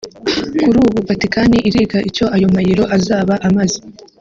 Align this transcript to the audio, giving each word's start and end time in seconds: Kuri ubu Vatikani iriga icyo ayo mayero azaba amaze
Kuri 0.63 0.77
ubu 0.83 0.99
Vatikani 1.09 1.57
iriga 1.69 1.97
icyo 2.09 2.25
ayo 2.35 2.47
mayero 2.55 2.83
azaba 2.97 3.33
amaze 3.47 3.79